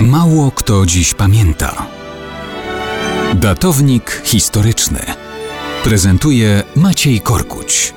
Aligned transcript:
Mało 0.00 0.50
kto 0.50 0.86
dziś 0.86 1.14
pamięta. 1.14 1.86
Datownik 3.34 4.22
historyczny 4.24 4.98
prezentuje 5.84 6.62
Maciej 6.76 7.20
Korkuć. 7.20 7.94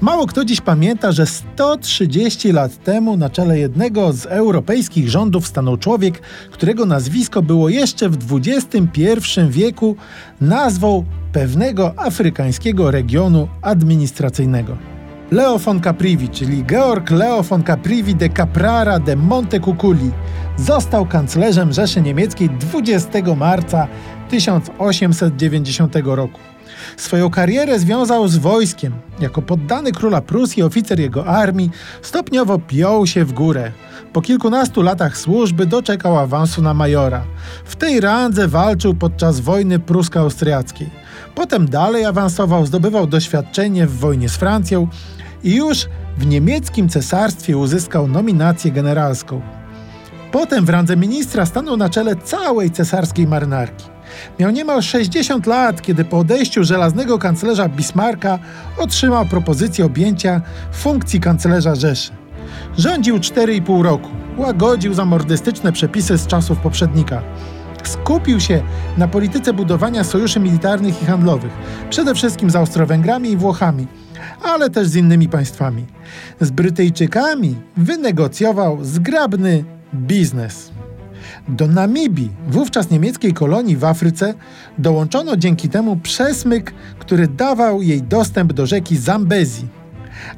Mało 0.00 0.26
kto 0.26 0.44
dziś 0.44 0.60
pamięta, 0.60 1.12
że 1.12 1.26
130 1.26 2.52
lat 2.52 2.84
temu 2.84 3.16
na 3.16 3.30
czele 3.30 3.58
jednego 3.58 4.12
z 4.12 4.26
europejskich 4.26 5.08
rządów 5.08 5.46
stanął 5.46 5.76
człowiek, 5.76 6.20
którego 6.50 6.86
nazwisko 6.86 7.42
było 7.42 7.68
jeszcze 7.68 8.08
w 8.08 8.18
XXI 8.32 9.00
wieku 9.48 9.96
nazwą 10.40 11.04
pewnego 11.32 11.94
afrykańskiego 11.96 12.90
regionu 12.90 13.48
administracyjnego. 13.62 14.95
Leo 15.30 15.58
von 15.58 15.80
Caprivi, 15.80 16.28
czyli 16.28 16.64
Georg 16.64 17.10
Leo 17.10 17.42
von 17.42 17.62
Caprivi 17.62 18.14
de 18.14 18.28
Caprara 18.28 18.98
de 18.98 19.16
Montecuculi, 19.16 20.10
został 20.56 21.06
kanclerzem 21.06 21.72
Rzeszy 21.72 22.00
Niemieckiej 22.00 22.50
20 22.50 23.34
marca 23.36 23.88
1890 24.30 25.94
roku. 26.04 26.55
Swoją 26.96 27.30
karierę 27.30 27.78
związał 27.78 28.28
z 28.28 28.36
wojskiem. 28.36 28.92
Jako 29.20 29.42
poddany 29.42 29.92
króla 29.92 30.20
Prusji 30.20 30.62
oficer 30.62 31.00
jego 31.00 31.26
armii 31.26 31.70
stopniowo 32.02 32.58
piął 32.58 33.06
się 33.06 33.24
w 33.24 33.32
górę. 33.32 33.72
Po 34.12 34.22
kilkunastu 34.22 34.82
latach 34.82 35.18
służby 35.18 35.66
doczekał 35.66 36.18
awansu 36.18 36.62
na 36.62 36.74
majora. 36.74 37.24
W 37.64 37.76
tej 37.76 38.00
randze 38.00 38.48
walczył 38.48 38.94
podczas 38.94 39.40
wojny 39.40 39.78
prusko-austriackiej. 39.78 40.90
Potem 41.34 41.68
dalej 41.68 42.04
awansował, 42.04 42.66
zdobywał 42.66 43.06
doświadczenie 43.06 43.86
w 43.86 43.98
wojnie 43.98 44.28
z 44.28 44.36
Francją 44.36 44.88
i 45.44 45.54
już 45.54 45.86
w 46.18 46.26
niemieckim 46.26 46.88
cesarstwie 46.88 47.56
uzyskał 47.56 48.08
nominację 48.08 48.72
generalską. 48.72 49.40
Potem 50.32 50.64
w 50.64 50.68
randze 50.68 50.96
ministra 50.96 51.46
stanął 51.46 51.76
na 51.76 51.88
czele 51.88 52.16
całej 52.16 52.70
cesarskiej 52.70 53.26
marynarki. 53.26 53.95
Miał 54.38 54.50
niemal 54.50 54.82
60 54.82 55.46
lat, 55.46 55.82
kiedy 55.82 56.04
po 56.04 56.18
odejściu 56.18 56.64
żelaznego 56.64 57.18
kanclerza 57.18 57.68
Bismarcka 57.68 58.38
otrzymał 58.78 59.26
propozycję 59.26 59.84
objęcia 59.84 60.40
funkcji 60.72 61.20
kanclerza 61.20 61.74
Rzeszy. 61.74 62.10
Rządził 62.78 63.18
4,5 63.18 63.82
roku, 63.82 64.08
łagodził 64.36 64.94
zamordystyczne 64.94 65.72
przepisy 65.72 66.18
z 66.18 66.26
czasów 66.26 66.58
poprzednika. 66.58 67.22
Skupił 67.84 68.40
się 68.40 68.62
na 68.98 69.08
polityce 69.08 69.52
budowania 69.52 70.04
sojuszy 70.04 70.40
militarnych 70.40 71.02
i 71.02 71.06
handlowych, 71.06 71.52
przede 71.90 72.14
wszystkim 72.14 72.50
z 72.50 72.56
Austro-Węgrami 72.56 73.30
i 73.30 73.36
Włochami, 73.36 73.86
ale 74.42 74.70
też 74.70 74.88
z 74.88 74.96
innymi 74.96 75.28
państwami. 75.28 75.86
Z 76.40 76.50
Brytyjczykami 76.50 77.56
wynegocjował 77.76 78.84
zgrabny 78.84 79.64
biznes. 79.94 80.75
Do 81.48 81.68
Namibii, 81.68 82.30
wówczas 82.48 82.90
niemieckiej 82.90 83.32
kolonii 83.32 83.76
w 83.76 83.84
Afryce, 83.84 84.34
dołączono 84.78 85.36
dzięki 85.36 85.68
temu 85.68 85.96
przesmyk, 85.96 86.74
który 86.98 87.28
dawał 87.28 87.82
jej 87.82 88.02
dostęp 88.02 88.52
do 88.52 88.66
rzeki 88.66 88.96
Zambezi. 88.96 89.66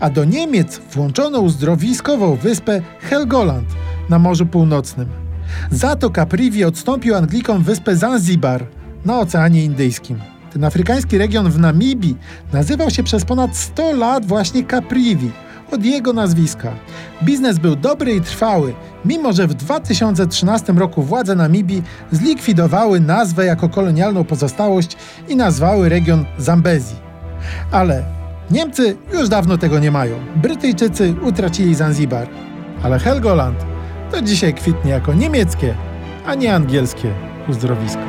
A 0.00 0.10
do 0.10 0.24
Niemiec 0.24 0.80
włączono 0.92 1.40
uzdrowiskową 1.40 2.36
wyspę 2.36 2.82
Helgoland 3.00 3.68
na 4.08 4.18
Morzu 4.18 4.46
Północnym. 4.46 5.08
Za 5.70 5.96
to 5.96 6.10
Caprivi 6.10 6.64
odstąpił 6.64 7.14
Anglikom 7.14 7.62
wyspę 7.62 7.96
Zanzibar 7.96 8.66
na 9.04 9.18
Oceanie 9.18 9.64
Indyjskim. 9.64 10.18
Ten 10.52 10.64
afrykański 10.64 11.18
region 11.18 11.50
w 11.50 11.58
Namibii 11.58 12.16
nazywał 12.52 12.90
się 12.90 13.02
przez 13.02 13.24
ponad 13.24 13.56
100 13.56 13.92
lat 13.92 14.26
właśnie 14.26 14.64
Caprivi– 14.64 15.30
od 15.72 15.84
jego 15.84 16.12
nazwiska. 16.12 16.72
Biznes 17.22 17.58
był 17.58 17.76
dobry 17.76 18.14
i 18.14 18.20
trwały, 18.20 18.74
mimo 19.04 19.32
że 19.32 19.46
w 19.46 19.54
2013 19.54 20.72
roku 20.72 21.02
władze 21.02 21.34
Namibii 21.34 21.82
zlikwidowały 22.12 23.00
nazwę 23.00 23.46
jako 23.46 23.68
kolonialną 23.68 24.24
pozostałość 24.24 24.96
i 25.28 25.36
nazwały 25.36 25.88
region 25.88 26.24
Zambezi. 26.38 26.94
Ale 27.72 28.16
Niemcy 28.50 28.96
już 29.12 29.28
dawno 29.28 29.58
tego 29.58 29.78
nie 29.78 29.90
mają. 29.90 30.14
Brytyjczycy 30.36 31.14
utracili 31.22 31.74
Zanzibar. 31.74 32.28
Ale 32.82 32.98
Helgoland 32.98 33.64
to 34.10 34.22
dzisiaj 34.22 34.54
kwitnie 34.54 34.90
jako 34.90 35.14
niemieckie, 35.14 35.74
a 36.26 36.34
nie 36.34 36.54
angielskie 36.54 37.12
uzdrowisko. 37.48 38.00